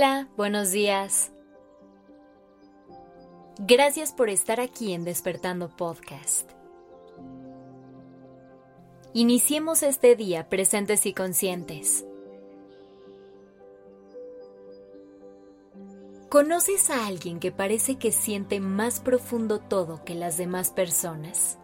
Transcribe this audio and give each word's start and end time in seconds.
Hola, 0.00 0.28
buenos 0.36 0.70
días. 0.70 1.32
Gracias 3.58 4.12
por 4.12 4.30
estar 4.30 4.60
aquí 4.60 4.92
en 4.92 5.02
Despertando 5.02 5.70
Podcast. 5.76 6.48
Iniciemos 9.12 9.82
este 9.82 10.14
día 10.14 10.48
presentes 10.48 11.04
y 11.04 11.14
conscientes. 11.14 12.06
¿Conoces 16.28 16.90
a 16.90 17.08
alguien 17.08 17.40
que 17.40 17.50
parece 17.50 17.96
que 17.96 18.12
siente 18.12 18.60
más 18.60 19.00
profundo 19.00 19.58
todo 19.58 20.04
que 20.04 20.14
las 20.14 20.36
demás 20.36 20.70
personas? 20.70 21.58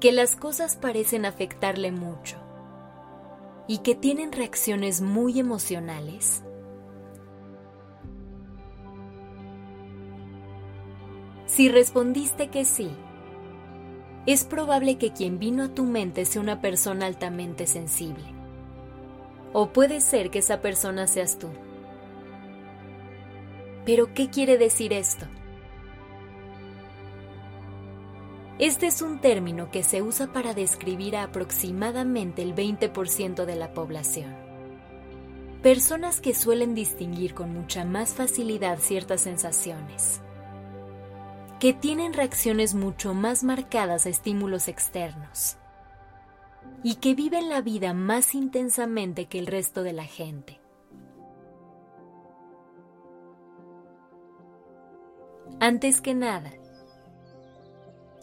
Que 0.00 0.10
las 0.10 0.34
cosas 0.34 0.74
parecen 0.74 1.24
afectarle 1.24 1.92
mucho 1.92 2.43
y 3.66 3.78
que 3.78 3.94
tienen 3.94 4.32
reacciones 4.32 5.00
muy 5.00 5.38
emocionales? 5.38 6.42
Si 11.46 11.68
respondiste 11.68 12.48
que 12.48 12.64
sí, 12.64 12.90
es 14.26 14.44
probable 14.44 14.96
que 14.96 15.12
quien 15.12 15.38
vino 15.38 15.64
a 15.64 15.68
tu 15.68 15.84
mente 15.84 16.24
sea 16.24 16.42
una 16.42 16.60
persona 16.60 17.06
altamente 17.06 17.66
sensible. 17.66 18.24
O 19.52 19.68
puede 19.68 20.00
ser 20.00 20.30
que 20.30 20.40
esa 20.40 20.60
persona 20.62 21.06
seas 21.06 21.38
tú. 21.38 21.48
Pero, 23.84 24.14
¿qué 24.14 24.30
quiere 24.30 24.56
decir 24.56 24.92
esto? 24.92 25.26
Este 28.60 28.86
es 28.86 29.02
un 29.02 29.18
término 29.18 29.72
que 29.72 29.82
se 29.82 30.00
usa 30.00 30.32
para 30.32 30.54
describir 30.54 31.16
a 31.16 31.24
aproximadamente 31.24 32.40
el 32.42 32.54
20% 32.54 33.46
de 33.46 33.56
la 33.56 33.74
población. 33.74 34.32
Personas 35.60 36.20
que 36.20 36.34
suelen 36.34 36.72
distinguir 36.72 37.34
con 37.34 37.52
mucha 37.52 37.84
más 37.84 38.14
facilidad 38.14 38.78
ciertas 38.78 39.22
sensaciones, 39.22 40.20
que 41.58 41.72
tienen 41.72 42.12
reacciones 42.12 42.74
mucho 42.74 43.12
más 43.12 43.42
marcadas 43.42 44.06
a 44.06 44.10
estímulos 44.10 44.68
externos 44.68 45.56
y 46.84 46.96
que 46.96 47.14
viven 47.14 47.48
la 47.48 47.60
vida 47.60 47.92
más 47.92 48.36
intensamente 48.36 49.26
que 49.26 49.40
el 49.40 49.48
resto 49.48 49.82
de 49.82 49.94
la 49.94 50.04
gente. 50.04 50.60
Antes 55.58 56.00
que 56.00 56.14
nada, 56.14 56.52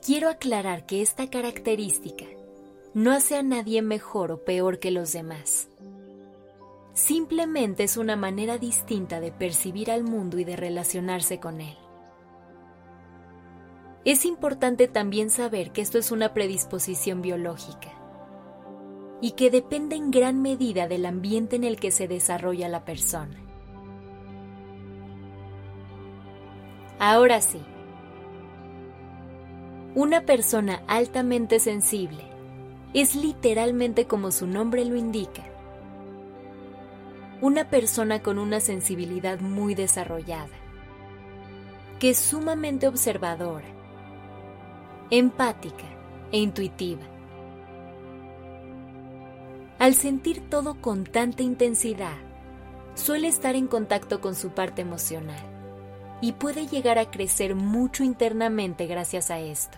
Quiero 0.03 0.29
aclarar 0.29 0.87
que 0.87 1.03
esta 1.03 1.29
característica 1.29 2.25
no 2.95 3.11
hace 3.11 3.37
a 3.37 3.43
nadie 3.43 3.83
mejor 3.83 4.31
o 4.31 4.43
peor 4.43 4.79
que 4.79 4.89
los 4.89 5.13
demás. 5.13 5.69
Simplemente 6.93 7.83
es 7.83 7.97
una 7.97 8.15
manera 8.15 8.57
distinta 8.57 9.19
de 9.19 9.31
percibir 9.31 9.91
al 9.91 10.03
mundo 10.03 10.39
y 10.39 10.43
de 10.43 10.55
relacionarse 10.55 11.39
con 11.39 11.61
él. 11.61 11.77
Es 14.03 14.25
importante 14.25 14.87
también 14.87 15.29
saber 15.29 15.71
que 15.71 15.81
esto 15.81 15.99
es 15.99 16.11
una 16.11 16.33
predisposición 16.33 17.21
biológica 17.21 17.91
y 19.21 19.33
que 19.33 19.51
depende 19.51 19.97
en 19.97 20.09
gran 20.09 20.41
medida 20.41 20.87
del 20.87 21.05
ambiente 21.05 21.57
en 21.57 21.63
el 21.63 21.79
que 21.79 21.91
se 21.91 22.07
desarrolla 22.07 22.67
la 22.69 22.85
persona. 22.85 23.39
Ahora 26.97 27.39
sí, 27.41 27.61
una 29.93 30.21
persona 30.21 30.83
altamente 30.87 31.59
sensible 31.59 32.23
es 32.93 33.13
literalmente 33.13 34.07
como 34.07 34.31
su 34.31 34.47
nombre 34.47 34.85
lo 34.85 34.95
indica. 34.95 35.43
Una 37.41 37.69
persona 37.69 38.23
con 38.23 38.37
una 38.37 38.61
sensibilidad 38.61 39.41
muy 39.41 39.75
desarrollada, 39.75 40.55
que 41.99 42.11
es 42.11 42.19
sumamente 42.19 42.87
observadora, 42.87 43.67
empática 45.09 45.85
e 46.31 46.37
intuitiva. 46.37 47.03
Al 49.77 49.95
sentir 49.95 50.49
todo 50.49 50.79
con 50.79 51.03
tanta 51.03 51.43
intensidad, 51.43 52.17
suele 52.93 53.27
estar 53.27 53.55
en 53.55 53.67
contacto 53.67 54.21
con 54.21 54.35
su 54.35 54.51
parte 54.51 54.83
emocional 54.83 55.60
y 56.21 56.33
puede 56.33 56.67
llegar 56.67 56.99
a 56.99 57.09
crecer 57.09 57.55
mucho 57.55 58.03
internamente 58.03 58.85
gracias 58.85 59.31
a 59.31 59.39
esto. 59.39 59.77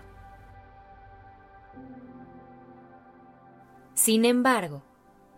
Sin 3.93 4.25
embargo, 4.25 4.83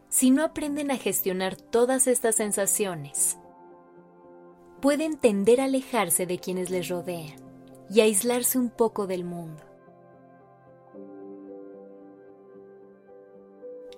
si 0.09 0.31
no 0.31 0.43
aprenden 0.43 0.89
a 0.89 0.97
gestionar 0.97 1.55
todas 1.55 2.07
estas 2.07 2.35
sensaciones, 2.35 3.37
pueden 4.81 5.17
tender 5.17 5.61
a 5.61 5.65
alejarse 5.65 6.25
de 6.25 6.39
quienes 6.39 6.69
les 6.69 6.89
rodean 6.89 7.35
y 7.89 8.01
aislarse 8.01 8.57
un 8.57 8.69
poco 8.69 9.07
del 9.07 9.23
mundo. 9.23 9.63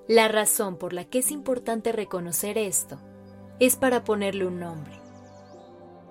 La 0.08 0.28
razón 0.28 0.78
por 0.78 0.94
la 0.94 1.06
que 1.06 1.20
es 1.20 1.32
importante 1.32 1.92
reconocer 1.92 2.58
esto 2.58 2.98
es 3.60 3.76
para 3.76 4.04
ponerle 4.04 4.48
un 4.48 4.60
nombre. 4.60 5.07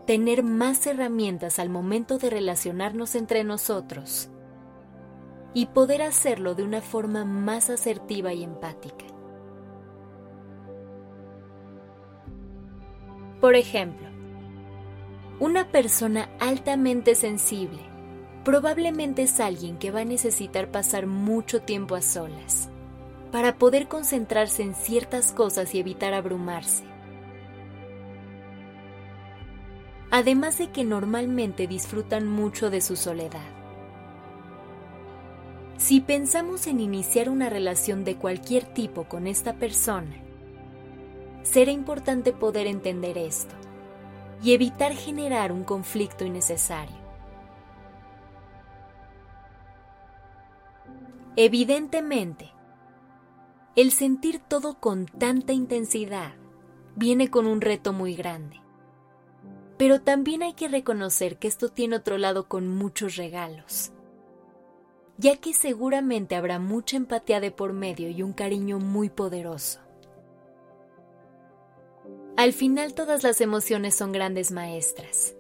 Tener 0.06 0.43
más 0.43 0.87
herramientas 0.87 1.59
al 1.59 1.69
momento 1.69 2.19
de 2.19 2.31
relacionarnos 2.31 3.15
entre 3.17 3.43
nosotros 3.44 4.31
y 5.53 5.67
poder 5.67 6.03
hacerlo 6.03 6.55
de 6.55 6.62
una 6.62 6.81
forma 6.81 7.25
más 7.25 7.71
asertiva 7.71 8.33
y 8.33 8.44
empática. 8.44 9.05
Por 13.41 13.55
ejemplo, 13.55 14.06
una 15.41 15.71
persona 15.71 16.31
altamente 16.41 17.15
sensible 17.15 17.81
probablemente 18.44 19.23
es 19.23 19.41
alguien 19.41 19.77
que 19.77 19.91
va 19.91 20.00
a 20.00 20.05
necesitar 20.05 20.71
pasar 20.71 21.06
mucho 21.06 21.62
tiempo 21.62 21.97
a 21.97 22.00
solas 22.00 22.71
para 23.33 23.59
poder 23.59 23.88
concentrarse 23.88 24.62
en 24.62 24.75
ciertas 24.75 25.33
cosas 25.33 25.75
y 25.75 25.81
evitar 25.81 26.15
abrumarse. 26.15 26.96
Además 30.11 30.59
de 30.59 30.71
que 30.71 30.84
normalmente 30.84 31.67
disfrutan 31.67 32.28
mucho 32.28 32.71
de 32.71 32.81
su 32.81 32.97
soledad. 32.97 33.56
Si 35.77 36.00
pensamos 36.00 36.67
en 36.67 36.81
iniciar 36.81 37.28
una 37.28 37.50
relación 37.50 38.05
de 38.05 38.17
cualquier 38.17 38.65
tipo 38.65 39.05
con 39.05 39.27
esta 39.27 39.55
persona, 39.55 40.17
será 41.43 41.71
importante 41.71 42.33
poder 42.33 42.67
entender 42.67 43.19
esto 43.19 43.55
y 44.43 44.53
evitar 44.53 44.93
generar 44.94 45.53
un 45.53 45.65
conflicto 45.65 46.25
innecesario. 46.25 46.97
Evidentemente, 51.37 52.50
el 53.77 53.93
sentir 53.93 54.38
todo 54.38 54.81
con 54.81 55.05
tanta 55.05 55.53
intensidad 55.53 56.33
viene 56.94 57.28
con 57.28 57.47
un 57.47 57.61
reto 57.61 57.93
muy 57.93 58.15
grande. 58.15 58.66
Pero 59.76 60.00
también 60.00 60.42
hay 60.42 60.54
que 60.54 60.69
reconocer 60.69 61.38
que 61.38 61.48
esto 61.48 61.69
tiene 61.69 61.97
otro 61.97 62.19
lado 62.19 62.48
con 62.48 62.69
muchos 62.69 63.16
regalos 63.16 63.92
ya 65.19 65.37
que 65.37 65.53
seguramente 65.53 66.37
habrá 66.37 66.59
mucha 66.59 66.97
empatía 66.97 67.41
de 67.41 67.50
por 67.50 67.72
medio 67.72 68.10
y 68.10 68.22
un 68.22 68.32
cariño 68.32 68.78
muy 68.78 69.09
poderoso. 69.09 69.81
Al 72.37 72.53
final 72.53 72.94
todas 72.94 73.22
las 73.22 73.41
emociones 73.41 73.94
son 73.94 74.12
grandes 74.12 74.53
maestras. 74.53 75.34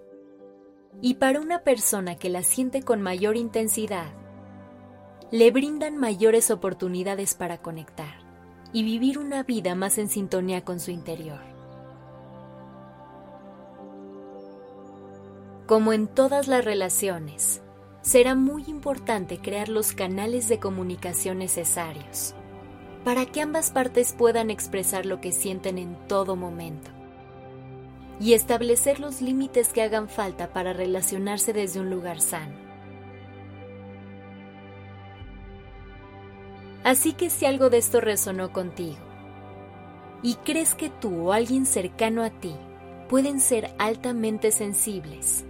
Y 1.02 1.14
para 1.14 1.40
una 1.40 1.62
persona 1.62 2.16
que 2.16 2.30
las 2.30 2.46
siente 2.46 2.82
con 2.82 3.02
mayor 3.02 3.36
intensidad, 3.36 4.14
le 5.30 5.50
brindan 5.50 5.98
mayores 5.98 6.50
oportunidades 6.50 7.34
para 7.34 7.58
conectar 7.60 8.24
y 8.72 8.82
vivir 8.82 9.18
una 9.18 9.42
vida 9.42 9.74
más 9.74 9.98
en 9.98 10.08
sintonía 10.08 10.64
con 10.64 10.80
su 10.80 10.90
interior. 10.90 11.55
Como 15.66 15.92
en 15.92 16.06
todas 16.06 16.46
las 16.46 16.64
relaciones, 16.64 17.60
será 18.00 18.36
muy 18.36 18.62
importante 18.68 19.38
crear 19.40 19.68
los 19.68 19.92
canales 19.92 20.48
de 20.48 20.60
comunicación 20.60 21.38
necesarios 21.38 22.36
para 23.04 23.26
que 23.26 23.40
ambas 23.40 23.72
partes 23.72 24.12
puedan 24.12 24.50
expresar 24.50 25.06
lo 25.06 25.20
que 25.20 25.32
sienten 25.32 25.78
en 25.78 25.96
todo 26.06 26.36
momento 26.36 26.92
y 28.20 28.34
establecer 28.34 29.00
los 29.00 29.20
límites 29.20 29.72
que 29.72 29.82
hagan 29.82 30.08
falta 30.08 30.52
para 30.52 30.72
relacionarse 30.72 31.52
desde 31.52 31.80
un 31.80 31.90
lugar 31.90 32.20
sano. 32.20 32.54
Así 36.84 37.12
que 37.12 37.28
si 37.28 37.44
algo 37.44 37.70
de 37.70 37.78
esto 37.78 38.00
resonó 38.00 38.52
contigo 38.52 38.98
y 40.22 40.36
crees 40.36 40.76
que 40.76 40.90
tú 40.90 41.26
o 41.26 41.32
alguien 41.32 41.66
cercano 41.66 42.22
a 42.22 42.30
ti 42.30 42.54
pueden 43.08 43.40
ser 43.40 43.74
altamente 43.78 44.52
sensibles, 44.52 45.44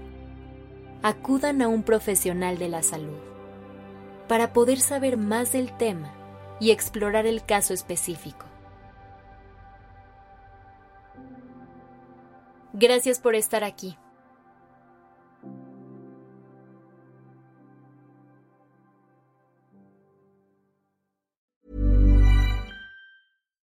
acudan 1.09 1.63
a 1.63 1.69
un 1.69 1.85
profesional 1.85 2.59
de 2.59 2.69
la 2.69 2.83
salud 2.83 3.21
para 4.27 4.53
poder 4.53 4.81
saber 4.81 5.17
más 5.17 5.53
del 5.53 5.71
tema 5.77 6.13
y 6.59 6.73
explorar 6.73 7.27
el 7.27 7.45
caso 7.45 7.75
específico. 7.75 8.45
Gracias 12.73 13.21
por 13.21 13.37
estar 13.37 13.63
aquí. 13.63 13.97